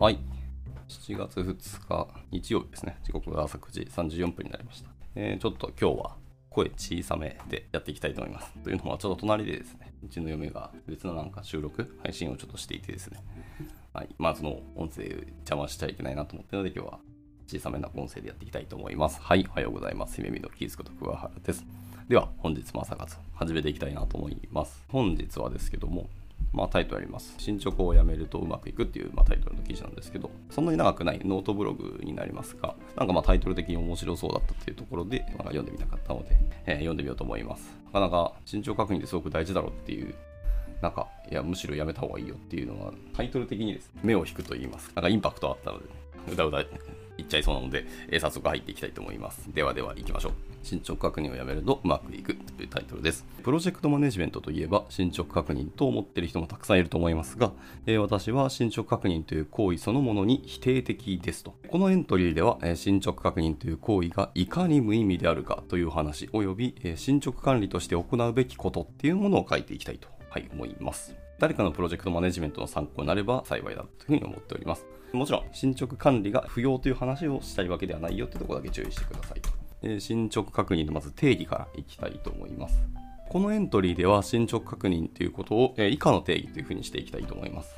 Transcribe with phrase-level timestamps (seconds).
[0.00, 0.18] はい。
[0.88, 2.96] 7月2日、日曜日ですね。
[3.04, 4.88] 時刻が朝9時34分になりました。
[5.14, 6.16] えー、ちょっと今日は
[6.48, 8.50] 声小さめでやっていきたいと思います。
[8.64, 13.22] というのは、ちょっと隣でですね、うちの嫁が別のなんか収録、配信をちょっとしていてですね、
[13.92, 14.08] はい。
[14.16, 17.00] まあ、その音声邪魔しちゃいけないなと思ってるので、今日は
[17.46, 19.20] 小さめな音声でやっていきたいと思います。
[19.20, 19.46] はい。
[19.50, 20.16] おはようございます。
[20.16, 21.62] 姫美のキースこと桑原です。
[22.08, 24.82] では、本日も朝活始めていきたいなと思います。
[24.88, 26.08] 本日はですけども、
[26.52, 27.34] まあ、タイトルあります。
[27.38, 36.36] 進捗をやめるとうまくいくっていう、まあ、タイトルの記事なんですけど、そんなに長くないノートブログになりますが、なんかまあタイトル的に面白そうだったっていうところで、なんか読んでみたかったので、
[36.66, 37.76] えー読んでみようと思います。
[37.86, 40.14] なかなか進捗確認ってすごく大事だろうっていう、
[40.82, 44.90] なんか、いや、むしろやめた方がいいよっていうのは、タイトル的にですね、目を引くと言います。
[44.94, 45.90] なんかインパクトあったので、ね、
[46.32, 46.64] うだうだ
[47.20, 49.52] 言っちゃいそうなので、えー早速入っていきたいと思います。
[49.54, 50.32] ではでは行きましょう。
[50.62, 53.24] 進捗確認をやめるとうまくいくというタイトルです。
[53.42, 57.52] プロジェクトマネジメントといえば進捗確認と思っている人もたくさんいると思いますが、
[57.86, 61.54] えー私は進捗確認という行為そのものに否定的ですと。
[61.68, 71.14] このエントリーでは、えー進捗確認という行為がいかに無意味であるかという話及び、えー進捗管理として行うべきことっていうものを書いていきたいと、はい、思います。
[71.40, 74.84] 誰かのプロジェクトマネジメントの参考になれば幸いだというふうに思っております。
[75.14, 79.48] もちろん、進捗管理が不要という話をしたいわけではないよというとこだけ注意してくださいと。
[79.82, 82.78] え進捗確認のまず定義からいきたいと思います。
[83.30, 87.74] このエントリーでは進捗確認ということを、え以下の定義というふうにしていきたいと思います。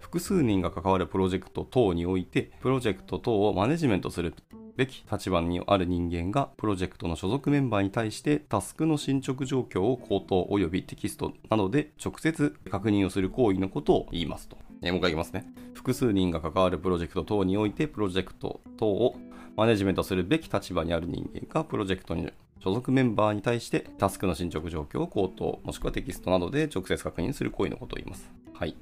[0.00, 4.34] 複数人が関わるプロジェクト等において、プロジェクト等をマネジメントする
[4.82, 14.56] べき立場にある人間が、プロジェクトの所属メンバーに対して、タスクの進捗状況を口頭及びテキストなどで直接確認をする行為のことを言いますと。
[14.82, 15.46] えもう一回言いますね。
[15.74, 19.16] 複数人が関わるプロジェクト等において、プロジェクト等を
[19.56, 28.32] マネジメントするべき立場にある人間が、プロジェクトに所属メンバーに対して、タスクの進捗状況を口頭、もしくはテキストなどで直接確認する行為のことを言います。
[28.52, 28.76] はい。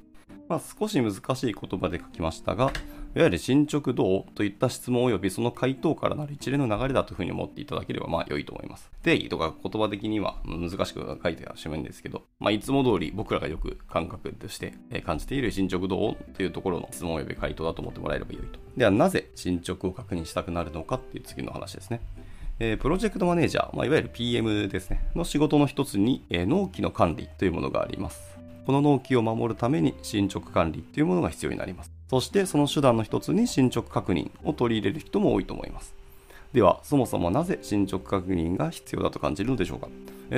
[0.49, 2.73] まあ、少し難しい言葉で書きましたが、
[3.13, 8.89] いわゆる進捗どうといった質問及びその回答からなる一連の流れだというふうに思っていただければまあ良いと思います。
[9.03, 14.73] 定義とか言葉的には難しく書いてはしまうんですけど、まあ、いつも通り僕らがよく感覚として
[15.05, 18.59] 感じている進捗どうというところの質問及び回答だと思ってもらえれば良いと。
[18.77, 21.99] ではなぜ進捗を確認したくなるのかっていう次の話ですね。
[22.59, 28.37] えプロジェクトマネージャー、まあ、いわゆる PM ですね、の仕事の一つに、え納期の管理というものがあります。
[28.67, 32.00] この納期を守るために進捗管理というものが必要になります。
[32.11, 35.95] そしてその手段の一つに進捗確認を取り入れる人も多いと思います。
[36.51, 39.87] では、そもそもなぜ進捗確認が必要だと感じるのでしょうか？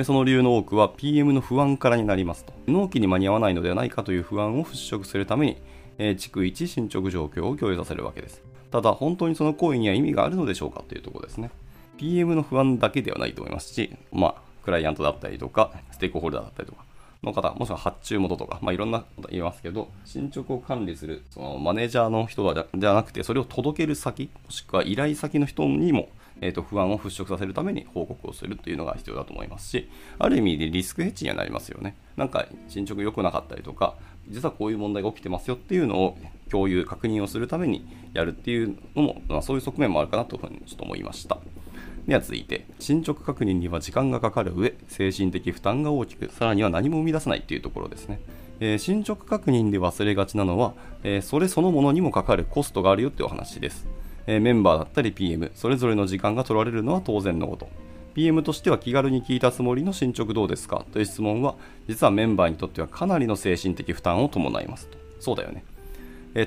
[0.04, 2.52] その理由の多くは PM の不安からになりますと。
[2.68, 5.56] 納期に間に合わないのではないかという不安を払拭するために、
[5.98, 8.40] えー逐一進捗状況を共有させるわけです。
[8.70, 11.50] ただ、本当にその行為には意味があるのでしょうかというところですね。
[11.96, 16.84] PM の不安だけではないと思いますし、まあ、クライアントだったりとか、ステークホルダーだったりとか、
[17.24, 22.42] の方、もしくは発注元とか、まあ、いろんなこと言いますけど、進捗を管理する、そのマネージャーの人
[22.74, 26.08] ではなくて、それを届ける先、もしくは依頼先の人にも、
[26.40, 31.96] えー、と不安を払拭させるために報告をするというのが必要だと思いますし、ある意味でリスクヘッジにはなりますよね。
[32.16, 33.94] なんか進捗良くなかったりとか、
[34.28, 36.18] 実はこういう問題が起きてますよっていうのを
[36.50, 41.38] 共有、確認をするためにやるっていうのも、まあ、そういう側面もあるかなというふうにちょっと思いました。
[42.06, 48.20] では続いて、進捗確認には時間がかかる上、精神的負担が大きく、さらには何も生み出さないというところですね。
[48.60, 53.86] えー進捗確認で忘れがちなのは、えーそれそのものにもかかるコストがあるよっていうお話です。
[54.26, 57.68] えーメンバーだったり PM、それぞれの時間が取られるのは当然のこと。
[58.14, 61.56] PM としては気軽に聞いたつもりの進捗どうですかという質問は、
[61.88, 64.98] 実はメンバーにとってはかなりの精神的負担を伴いますと。
[65.20, 65.64] そうだよね。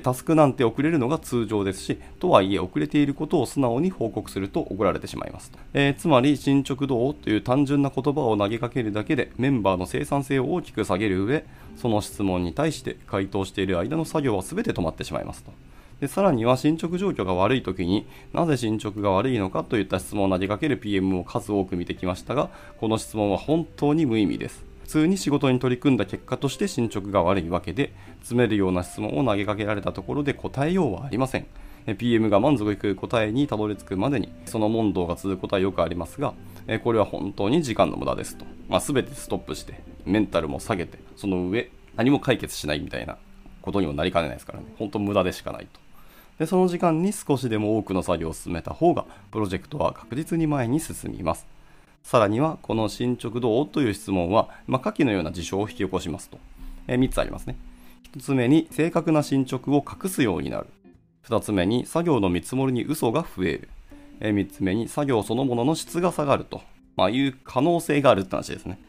[0.02, 5.50] タスクなんて遅れるのが通常ですし、とはいえ遅れていることを素直に報告すると怒られてしまいます。
[5.72, 11.44] えーつまり、進捗どうという単純な言葉を投げかけるだけでメンバーの生産性を大きく下げる上、
[11.76, 15.52] その質問に対して回答している間の作業は全て止まってしまいますと。
[16.00, 31.46] でさらには進捗状況が悪い時になぜ進捗が悪いのかといった質問を投げかける PM を数多く見てきましたがこの質問は本当に無意味です通に仕事に取り組んだ結果として進捗が悪いわけで詰めるような質問を投げかけられたところで答えようはありません。
[31.96, 36.34] PM が満足いく答えにたどり着くまでにその問答が続くことはよくありますが
[36.84, 43.16] これは本当に時間の無駄ですと、まあ、全てストップしてメンタルも下げてその上何も解決しないみたいな
[43.62, 44.66] ことにもなりかねないですからね。
[44.78, 45.80] 本当無駄でしかないと。
[46.38, 51.46] でその時間に少しでも多くの作業を進めた方がプロジェクトは確実に前に進みます。
[52.08, 53.68] さらにはこの進捗どう？
[53.68, 56.38] という質問は、まあ、下記のような事象を引き起こしますと、
[56.86, 57.58] え3つありますね。
[58.14, 60.68] 1つ目に正確な進捗を隠すようになる。
[61.28, 63.68] 2つ目に作業の見積もりに嘘が増える。
[64.20, 66.62] え3つ目に作業そのものの質が下がると、
[66.96, 68.80] まあ、いう可能性があるって話ですね。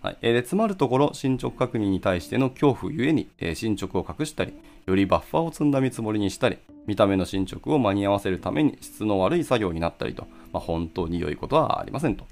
[0.00, 0.16] はい。
[0.22, 4.54] えー、でつまるところ進捗確認に対しての恐怖ゆえに、え進捗を隠したり
[4.86, 6.56] よりバッファーを積んだ見積もりにしたり
[6.86, 12.24] 見た目の進捗を間に合わせるために質の悪い作業になったりと、まあ、本当に良いことはありませんと。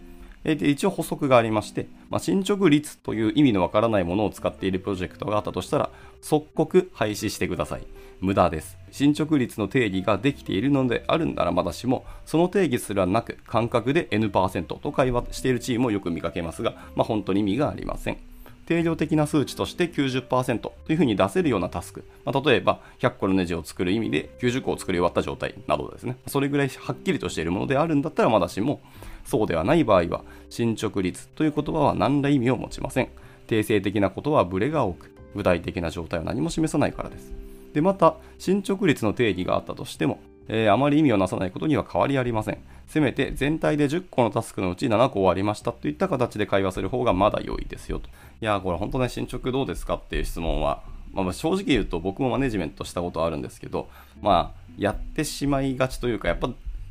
[0.45, 7.87] で一応補足がありまして、まあ、進捗率という意味のわからないものを使っているプロジェクトがあったとしたら即刻廃止してください。
[8.21, 8.79] 無駄です。
[8.91, 18.34] 進捗率の定義ができているのであるんならまだしも、その定義すらなく、感覚で N% と会話しているチームをよく見かけますが、まあ、本当に意味がありません。
[18.67, 28.81] 定量的な数値として90%というふうに出せるようなタスク、まあ、例えば100個のネジを作る意味で90個を作り終わった状態などですね、それぐらいはっきりとしているものであるんだったらまだしも、
[29.25, 33.09] そうではない場合は、進捗率という言葉は何ら意味を持ちません。
[33.47, 37.33] 定性的なことはブレが多く、具体的な状態は何も示さないからです。
[37.73, 42.59] で、また、進捗率の定義があったとしても、えー、あまり意味をなさないことには変わりありません。
[42.87, 48.09] せめて全体で10個のタスクのうち7個終わりましたといった形で会話する方がまだ良いですよと。
[48.41, 50.83] いやこれ本当ね、進捗どうですかっていう質問は、
[51.13, 53.89] まあ、正直言うと僕もマネジメントしたことあるんですけど、
[54.21, 56.49] まあ、やってしまいがちというか、やっぱ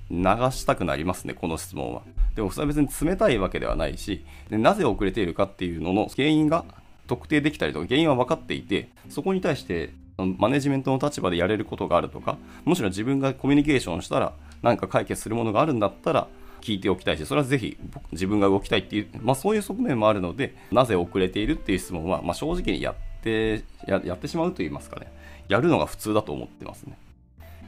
[0.09, 0.17] 流
[0.51, 2.01] したくなりますね、この質問は。
[2.35, 6.65] でもそれは別に冷たいわけではないし、でなぜ遅れているかっていうのの原因が
[7.07, 16.27] 特定できたりとか、原因は分かっていて、そこに対してマネジメントの立場でやれることがあるとか、むしろ自分がコミュニケーションしたら、何か解決するものがあるんだったら、
[16.63, 17.77] 聞いておきたいし、それはぜひ
[18.13, 25.11] 自分が動きたいっていう、まあ、そういう側面もあるので、なぜ遅れているっていう質問は、まあ、正直にやってや、ってしまうと言いますかね、
[25.49, 26.97] やるのが普通だと思ってますね。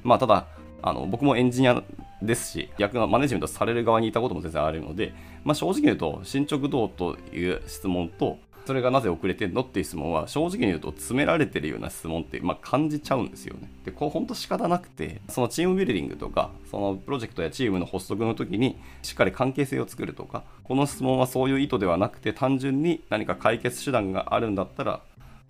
[0.04, 0.48] まあ、ただ、
[0.82, 1.84] あの僕もエンジニア
[2.22, 5.14] ですし、逆のマネジメントされる側にいたことも全然あるので、
[5.44, 9.62] まあ、正直言うと、進捗どうという質問と、それがなぜ遅れてんの？
[9.62, 13.70] っていう質問は正直に言うと詰められてるような質問って、まあ、感じちゃうんですよね。
[13.86, 25.02] で、こう本当仕方なくて、そのチームビルディングとか、そのプロジェクトやチームの発足の時にしっかり関係性を作るとか、この質問はそういう意図ではなくて単純に何か解決手段があるんだったら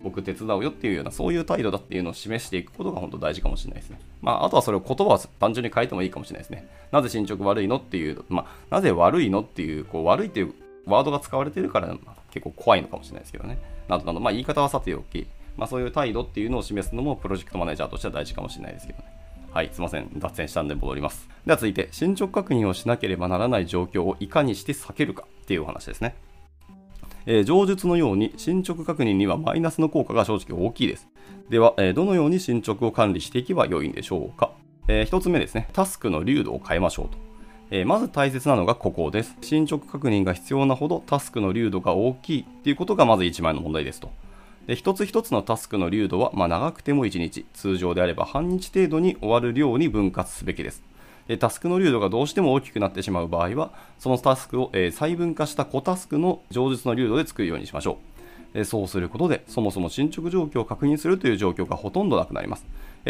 [0.02, 3.98] 僕手伝うよっていうようなそういう態度だっていうのを示していくことが本当大事かもしれないですね。
[4.20, 6.68] まあ、あとはそれを言葉を単純に変えてもいいかもしれないですね。
[6.92, 10.52] なぜ進捗悪いのっていう、まあ、なぜ悪いのっていう、こう悪いっていう
[10.84, 11.96] ワードが使われてるから、
[12.36, 13.58] 結構怖いのかもしれないですけどね。
[13.88, 19.04] などなど、まあ、言い方はさておき、まあ、そういう態度っていうのを示すのもプロジェクトマネージャーとしては大事かもしれないですけどね。
[19.52, 20.10] はい、すいません。
[20.18, 21.28] 脱線したんで戻ります。
[21.46, 26.14] では続いて、進捗確認をしなければならない状況をいかにして避けるかっていうお話ですね。
[27.24, 31.08] えー、上述のように進捗確認にはマイナスの効果が正直大きいです。
[31.48, 34.52] では、えー、どのように進捗を管理していけばよいんでしょうか。
[34.88, 37.25] えー、1つ目ですね、タスクの流度を変えましょうと。
[37.70, 39.36] えー、まず大切なのがここです。
[39.40, 44.10] 進捗確認が必要なほどタスクの流度が大きいっていうことがまず1枚の問題ですと。
[44.68, 50.82] で一つ一つのタスクの流度は、まあ、長くても1日、通常であれば半日程度に終わる量に分割すべきです。
[51.26, 57.98] でタスクの流度がどうしても大きくなってしまう場合は、そのタスクを、え細分化した小タスクの上述の流度で作るようにしましょ
[58.54, 58.64] う。
[58.64, 62.64] そうすることで、そもそも進捗状況を確認するという状況がほとんどなくなります。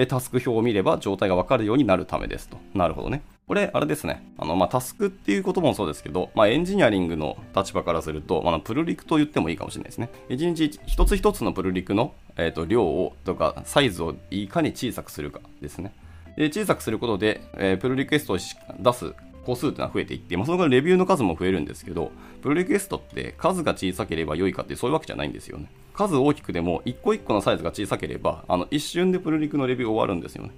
[0.05, 2.59] タスク表を見れば状態がわかるようになるためですと。
[2.75, 3.23] なるほどね。
[3.47, 4.23] これ、あれですね。
[4.37, 10.11] あの、まあ、タスクっていうこともそうですけど、まあ、エンジニアリングの立場からすると、まあ、プルリクと言ってもいいかもしれないですね。
[10.29, 15.95] 一日一つ一つのプルリクの、えーと量をとかサイズをいかに小さくするかですね。
[16.37, 19.15] で小さくすることで、えー、プルリクエストを出す
[19.47, 22.11] 個数っていうのは増えていって、まあ、そのからレビューの数も増えるんですけど、
[22.43, 25.71] プルリクエストって数が小さければ良いかってそういうわけじゃないんですよね。
[25.97, 30.51] 数大きくでも一個一個のサイズが小さければ、あの一瞬でプルリクのレビュー終わるんですよね。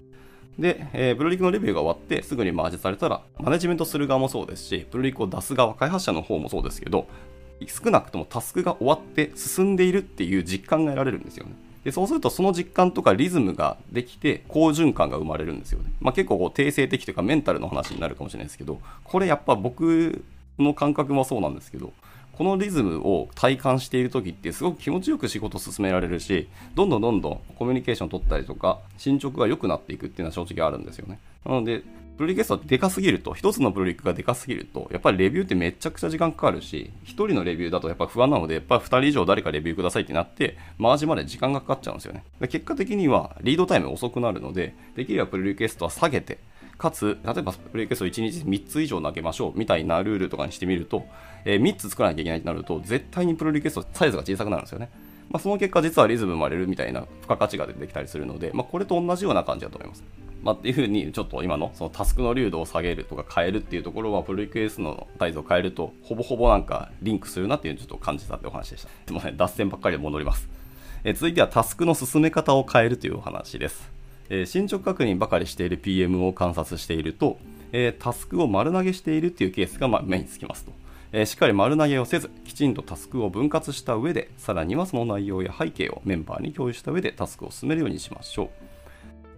[0.58, 7.06] で、えー、プルリクのレビューが終わってすぐにマージされたら、マネジメントする側もそうですし、プルリクを出す側、開発者の方もそうですけど、
[7.66, 11.52] 少なくともタスクが終わって進んでいるっていう実感が得られるんですよね。
[11.84, 15.92] でそうするとその実感とかリズムができて好循環が生まれるんですよね。
[16.00, 20.22] まあ、結構こう定性的というかメンタルの話になるかもしれないですけどこれやっぱ僕
[20.58, 21.92] の感覚もそうなんですけど
[22.38, 31.18] このリズムを体感している時ってすごく気持ちよく仕事を進められるしどんどんどんどんコミュニケーション取ったりとか進捗が良くなっていくっていうのは正直あるんですよね。
[31.44, 31.82] なので
[32.16, 42.24] プロリクエストってでかすぎると、一つのプロリクがでかすぎると、やっぱりレビューってめちゃくちゃ時間かかるし、一人のレビューだとやっぱ不安なので、やっぱり二人以上誰かレビューくださいってなって、マージまで時間がかかっちゃうんですよね。
[42.40, 46.38] で結果的にはリードタイム遅くなるので、できればプロリクエストは下げて、
[46.78, 51.04] かつ、例えばプロリクエスト1日3つ以上投げましょうみたいなルールとかにしてみると、
[51.44, 54.88] えー、3つ作らなきゃいけないとなると、絶対にプロリクエストサイズが小さくなるんですよね。
[55.28, 60.04] まあ、その結果、実はリズム生まれるみたいな付加価値が出てきたりするので、まあ、これと同じような感じだと思います。
[60.42, 68.88] まあ、っていうふうに、ちょっと今のそのタスクの流度を下げるとか変えるっていうところは、プロリクエストのサイズを変えると、ほぼほぼなんかリンクするなっていうのをちょっと感じたってお話でした。
[68.88, 70.48] すいません、脱線ばっかりで戻ります。
[71.04, 73.97] え続いてはタスクの進め方を変えるというお話です。
[74.30, 77.38] え進捗確認ばかりしている PM を観察していると、
[77.72, 80.72] えタスクを丸投げしているっていうケースがま目につきますと。
[81.12, 88.48] えー、しっかり丸投げをせずきちんとタスクを分割した上でさらにはその内容や背景をメンバーに共有した上でタスクを進めるようにしましょう、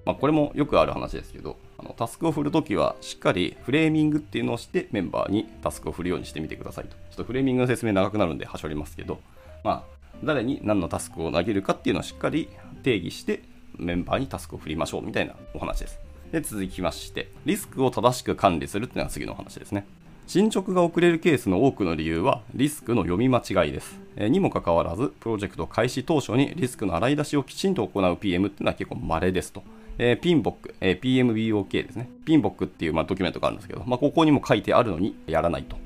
[0.04, 9.20] まあ、これもよくある話ですけどあのタスクを振るときはしっかりフレーミングっていうのをしてメンバーにタスクを振るようにしてみてくださいとちょっとフレーミングの説明長くなるんではしょりますけど、
[9.62, 9.84] まあ、
[10.24, 12.48] 誰に何のタスクを投げるかっていうのをしっかり
[12.82, 13.42] 定義して
[13.80, 15.98] メンバーにタスクを振りましょうみたいなお話です
[16.32, 19.86] で続きましてリスクを正しく管理するっていうのが次のお話ですね
[20.30, 23.98] 進捗が遅れるケースの多くの理由はリスクの読み間違いです。
[24.14, 29.64] えにもかかわらず、プロジェクト開始当初にリスクの洗い出しをきちんと行う PM っていうのは結構稀ですと。
[29.98, 32.08] えー、ピンボック、えー、PMBOK ですね。
[32.24, 35.76] ピンボックっていう、まあ、ドキュメントがあるんですけど、まあ、ここにも書いてあるのにやらないと。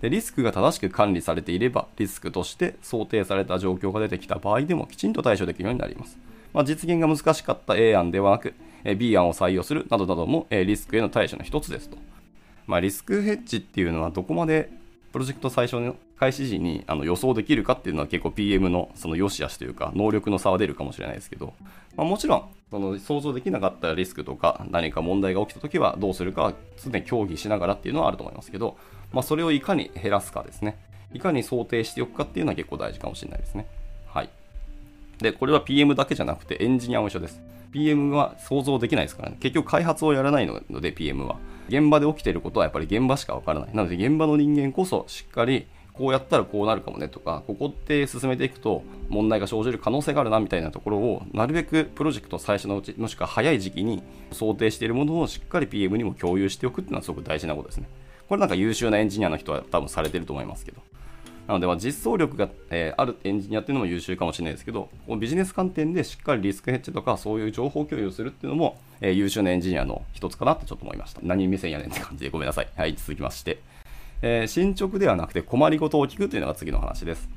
[0.00, 6.18] でリスクが正しく管理されていれば、リスクとして想定された状況が出てきた場合でもきちんと対処できるようになります。
[6.52, 8.54] まあ、実現が難しかった A 案ではなく、
[8.84, 11.96] え B 案を採用するなどなども、えリスクへの対処の一つですと。
[12.66, 14.70] まあ、リスクヘッジっていうのはどこまで
[15.12, 21.54] プロジェクト最初の開始時にあの予想できるかっていうのは結構 PM のその良し悪しというか能力の差は出るかもしれないですけど、
[21.96, 28.76] まあ、もちろんその想像できなかったリスクとか何か問題が起きた時はどうするかは常に協議しながらっていうのはあると思いますけど、
[29.12, 30.78] まあ、それをいかに減らすかですね。
[31.12, 33.66] いかに想定しておくかっていうのは結構大事かもしれないですね。
[35.22, 37.40] でこれは PM だけじゃなくてエンジニアも一緒です
[37.72, 41.36] PM は想像できないですからね結局開発をやらないので PM は
[41.70, 43.74] 現場で起きていることはやっぱり現場しかわからない。
[43.74, 57.88] なので現場の人間こそしっかりこうやったらこうなるかもねとか、ここって進めていくと問題が生じる可能性があるなみたいなところを、なるべくプロジェクト最初のうち、もしくは早い時期に想定しているものをしっかり PM にも共有しておくっていうのはすごく大事なことですね。
[58.28, 60.80] これなんか優秀なエンジニアの人は多分されてると思いますけど。
[61.50, 71.20] なので、実装力が、え、あるエンジニアっていうのも優秀かもしれないですけど、このビジネス観点でしっかりリスクヘッジとかそういう情報共有するっていうのも、え、優秀なエンジニアの一つかなってちょっと思いました。
[71.24, 72.68] 何目線やねんって感じでごめんなさい。
[72.76, 73.58] はい、続きまして。
[74.22, 77.28] えー、進捗ではなくて困りごとを聞くというのが次の話です。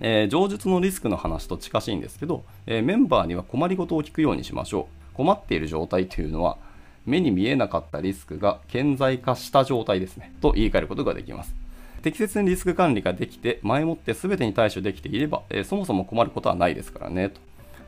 [0.00, 5.14] えー、上述のリスクの話と近しいんですけど、えー、メンバーには困りごとを聞くようにしましょう。
[5.14, 6.56] 困っている状態というのは、
[7.04, 10.32] 目に見えなかったリスクが顕在化した状態ですね。
[10.40, 11.57] と言い換えることができます。
[12.02, 17.30] 適切にリスク管理ができて、前もって全てに対処できていれば、え、そもそも困ることはないですからね。
[17.30, 17.40] と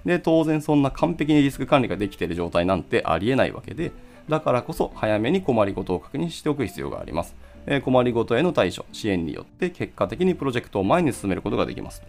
[0.05, 3.93] で、当然そんな完璧にリスク管理ができている状態なんてありえないわけで、
[4.29, 7.35] だからこそ早めに困りごとを確認しておく必要があります。
[7.67, 12.03] え、困りごとへの対処、支援によって結果的にプロジェクトを前に進めることができます。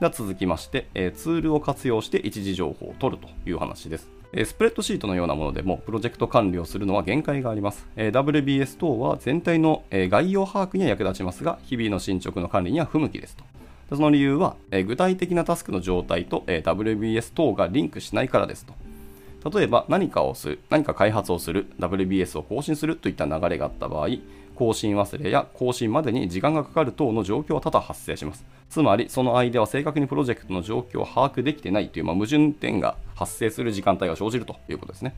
[0.00, 4.15] では続きまして、え、ツールを活用して一時情報を取るという話です。
[4.38, 7.86] えスプレッドシートのようなものでもプロジェクト管理をするのは限界があります。
[7.96, 13.44] え WBS 等は全体のえ概要把握には役立ちますが、日々の進捗の管理には不向きですと。
[13.96, 18.74] その理由は、え具体的なタスクの状態とえ WBS 等がリンクしないからですと。
[19.52, 24.08] 例えば何かをする、何か開発をする、WBS を更新するといった流れがあった場合、
[24.56, 28.44] 更新忘れや更新までに時間がかかる等の状況は多々発生します。
[28.68, 35.14] つまり、その間は正確にプロジェクトの状況を把握できてないという、まあ、矛盾点が発生する時間帯が生じるということですね。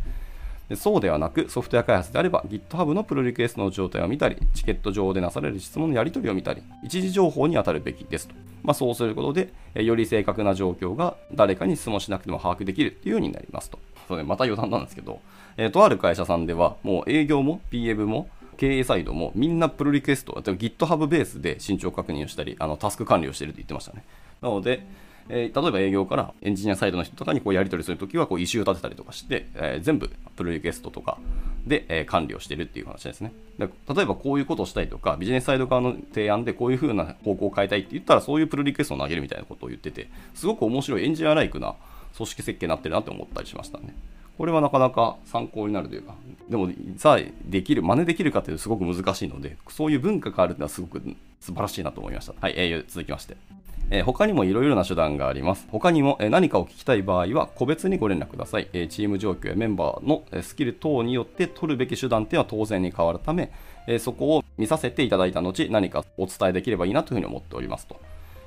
[0.69, 8.35] でそうではなく、ソフトウェア開発であれば GitHub のプロリクエストの状態を見たり、チケット上でなされる質問のやり取りを見たり、一時情報に当たるべきですと。
[8.63, 13.79] まあ、そうすることで、より正確な状況が誰かに質問しなくても把握できるというようになりますと。
[14.09, 15.21] そうね、また余談なんですけど、
[15.57, 24.05] えー、とある会社さんでは、もう営業も PM も経営サイドもみんなプロリクエスト、GitHub ベースで進捗確認をしたり、あのタスク管理をしていると言ってましたね。
[24.41, 24.85] なので、
[25.29, 31.19] えー、例えば営業からエンジニアサイドの人とかにこうやり取りするときはこう、異臭を立てたりとかして、えー、全部プロリクエストとか
[31.67, 33.33] で、え、管理をしてるっていう話ですね。
[33.59, 41.75] で例えばこういうことをしたいとか、ビジネスサイド側の提案でこういう風な方向を変えたいって言ったら、そういうプロリクエストを投げるみたいなことを言ってて、すごく面白いエンジニアライクな
[42.17, 43.95] 組織設計になってるなって思ったりしましたね。
[44.39, 46.15] これはなかなか参考になるというか、
[46.49, 51.03] でも、さあ、できる、真似できるかというとすごく難しいので、そういう文化があるのはすごく
[51.41, 52.35] 素晴らしいなと思いました。
[52.41, 53.58] はい、えー、続きまして。
[53.91, 55.67] えー、他にもいろいろな手段があります。
[55.71, 63.51] 他にも、えー、何かを聞きたい場合は個別にご連絡ください、えー、チーム状況やメンバーのスキル等によって取るべき手段っていうのは当然に変わるため、
[63.87, 67.99] えそこを見させていただいた後、何かお伝えできればいいなというふうに思っておりますと。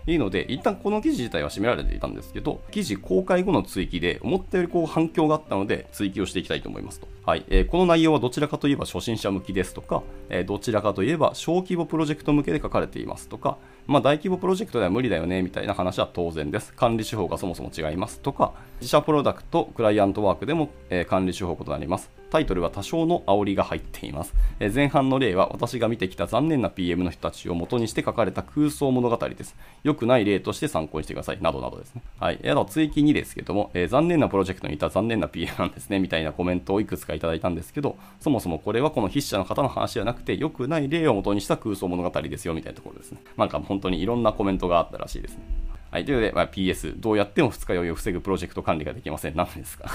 [0.08, 7.08] いいので、一旦この記事自体は閉められていたんですけど、記事公開後の追記で思ったよりこう反響があったので追記をしていきたいと思いますと。
[7.26, 7.46] はい。
[7.50, 13.58] えー、この内容はどちらかといえば初心者向きですとか、えー、どちらかといえば小規模プロジェクト向けで書かれていますとか、
[13.88, 16.74] まあ大規模プロジェクトでは無理だよねみたいな話は当然です。
[16.74, 22.21] 管理手法がそもそも違いますとか、自社プロダクト、クライアントワークでも、えー、管理手法異なります。
[22.32, 24.34] タイトルは多少の煽りが入っています。
[24.60, 29.56] え前半の例は私が見てきた残念な PM の人たちを元にして書かれた空想物語です。
[29.84, 31.42] 良くない例として参考にしてください。
[31.42, 32.02] などなどですね。
[32.20, 32.40] はい。
[32.50, 43.22] あと追記2ですけども、えー、残念なプロジェクトにいた残念な PM なんですね、みたいなコメントをいくつかいただいたんですけど、そもそもこれはこの筆者の方の話じゃなくて、良くない例を元にした空想物語ですよ、みたいなところですね。
[43.36, 45.44] なんか本当にいろんなコメントがあったらしいですね。
[45.92, 46.06] はい。
[46.06, 49.36] ということで、まあ、PS、どうやっても二日酔いを防ぐプロジェクト管理ができません。
[49.36, 49.90] 何ですか？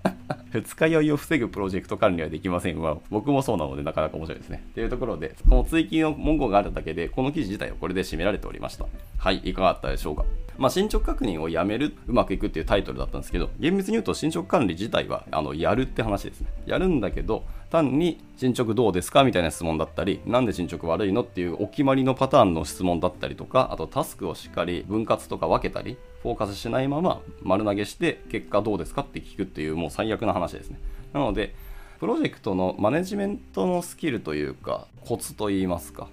[0.54, 4.64] 二日酔いを防ぐプロジェクト管理はできませんは、僕もそうなのでなかなか面白いですね。
[4.74, 8.86] というところで、この追記の文言があるだけで、この記事自体はこれで締められておりました。
[9.18, 9.36] はい。
[9.44, 10.24] いかがだったでしょうか？
[10.56, 16.48] まあ、進捗確認をやめる、うまくいくっていうタイトルだったんですけど、厳密に言うと進捗管理自体は、あの、やるって話ですね。
[16.64, 17.44] やるんだけど、
[17.74, 30.78] 単に進捗どうですかみたいな質問だったり、なんで進捗悪いのっていうお決まりのパターンの質問だったりとか、あとタスクをしっかり分割とか分けたり、フォーカスしないまま丸投げして結果どうですかって聞くっていうもう最悪な話ですね。
[31.12, 31.52] なので、
[31.98, 36.08] プロジェクトのマネジメントのスキルというか、コツといいますか、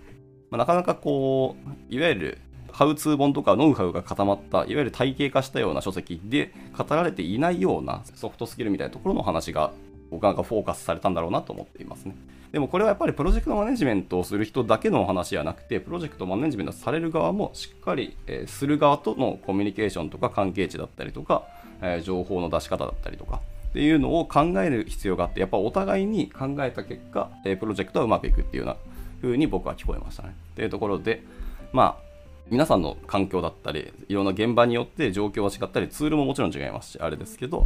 [0.49, 1.55] まあ、なかなかこ
[1.89, 2.37] う、いわゆる
[2.71, 9.71] ハウツー本とかノウハウが固まった、いわゆる体系化したような書籍で語られていないようなソフトスキルみたいなところの話が
[10.11, 12.15] 僕なんかフォーカスされたんだろうなと思っていますね。
[12.51, 21.45] でもこれはやっぱりプロジェクトマネジメントをする人だけのお話じゃなくて、プロジェクトマネジメントされる側もしっかり、えする側とのコミュニケーションとか関係値だったりとか、
[21.81, 23.39] え情報の出し方だったりとか、
[23.69, 28.75] っていうのを考える必要があって、やっぱお互いに考えた結果、えプロジェクトはうまくいくっていうような
[29.21, 30.35] 風に僕は聞こえましたね。
[30.55, 31.23] というところで、
[31.71, 32.10] まあ、
[32.51, 37.65] 皆さんの環境だったり、いろんな現場によって状況は違ったり、ツールももちろん違いますし、あれですけど、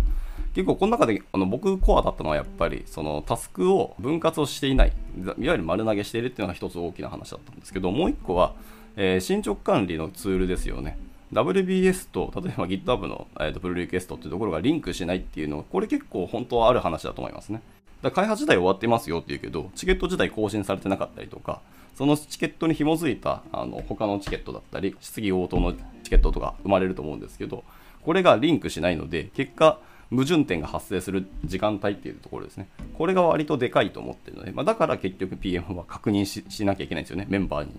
[0.56, 8.54] 結構この中であの僕コアだったのはやっぱりそのタスクを分割をしていないいわゆる丸投げしているっていうのが一つ大きな話だったんですけどもう一個は、
[8.96, 10.98] えー、進捗管理のツールですよね。
[11.34, 17.62] WBS と例えば GitHub の、えー、とプルリクエストっていうところがリンクしないっていうのはこれ結構本当はある話だと思いますね。
[18.02, 21.60] だ開発自体終わってますよっていうけどチケット自体更新されてなかったりとか
[21.96, 25.74] そのチケットに紐づいたあの他のチケットだったり質疑応答の
[26.04, 27.64] チケットとか生まれると思うんですけど
[28.04, 29.80] これがリンクしないので結果
[30.12, 32.68] 矛盾点が発生する時間帯っていうところですね。
[32.98, 37.72] これが割とでかいと思ってるので、まあ、だから結局 PM は確認しなきゃいけないんですよね、メンバーに。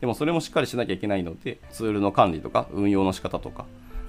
[0.00, 3.66] でもそれもしっかりしなきゃいけないので、ツールの管理とか運用の仕方とか、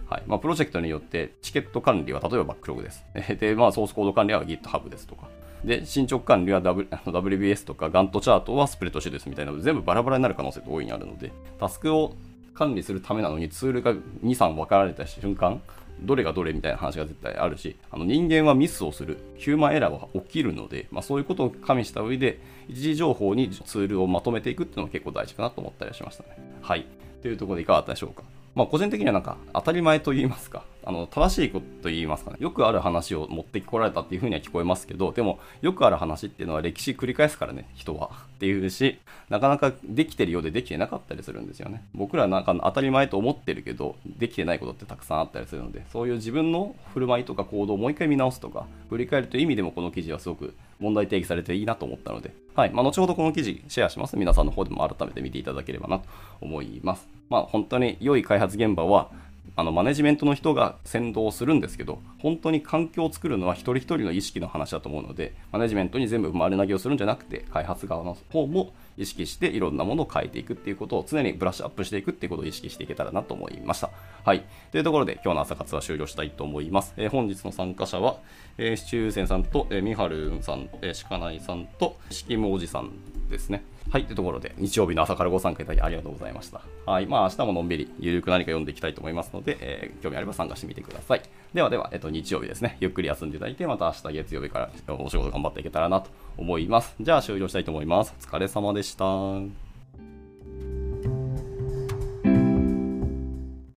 [0.09, 3.03] はいまあ、プロジェクトによってチケット管理は例えばバックログです。
[3.39, 5.27] で、まあ、ソースコード管理は GitHub ですとか。
[5.63, 12.15] で、進捗管理は、w、WBS とか Gantt チャートはスプレッドシートですみたいなので、全部バラバラになる可能性って大いにあるので、タスクを
[12.53, 15.61] 管理するためなのにツールが2、3分かられた瞬間、
[16.01, 26.29] どれがどれみたいな話が絶対あるし、あの人間はミスをする、ヒューマンエラーは起きるので、まあ、そういうことを加味した上で、一時情報にツールをまとめていくっていうのが結構大事かなと思ったりしましたね。
[26.61, 26.85] はい。
[27.21, 28.23] というところでいかがだったでしょうか？
[28.55, 38.11] まあ、個人的にはなんか当たり前と言いますか、あの正しいこと言いますかね、よくある話を持ってこられたっていうふうには聞こえますけど、でもよくある話っていうのは歴史繰り返すからね、人は。
[38.33, 41.85] っていうし、なかなかできてるようでできてなかったりするんですよね。
[41.93, 52.71] 僕らなんか当たり前と思ってるけど、できてないことってたくさんあったりするので、そういう自分の振る舞いとか行動をもう一回見直すとか、振り返るという意味でもこの記事はすごく問題定義されていいなと思ったので、はい。
[52.71, 54.17] まあ、後ほどこの記事シェアします。
[54.17, 56.05] 皆さんの方でも改めて見ていただければなと
[56.41, 57.07] 思います。
[57.29, 59.09] まあ、本当に良い開発現場は、
[59.55, 73.89] あのマネジメントの人が先導するんですけど、本当に環境を作るのは一人一人の意識の話だと思うので、マネジメントに全部丸投げをするんじゃなくて、開発側の方も意識していろんなものを変えていくっていうことを常にブラッシュアップしていくっていうことを意識していけたらなと思いました。
[74.23, 74.43] はい。
[74.71, 76.93] というところで今日の朝活は終了したいと思います。
[76.97, 78.17] えー、本日の参加者は、
[78.57, 82.91] えー、シチューセンさんと、えー、ミハルンさん、えー、シカナイさんと、シキムおじさん
[83.29, 83.63] ですね。
[83.89, 86.61] はい、というところで、日曜日の朝からご参加いただきありがとうございました。
[86.85, 91.21] はい、まあ、明日ものんびり、ゆるく何か読んでいきたいと思いますので、えー、興味あれば参加してみてください。
[91.53, 96.95] ではでは、えっと、日曜日ですね、ゆっくり休んでいただいて、また明日月曜日からお仕事頑張っていけたらなと思います。
[96.99, 98.13] じゃあ、終了したいと思います。
[98.19, 99.72] お疲れ様でした。